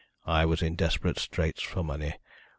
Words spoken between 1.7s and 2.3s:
money.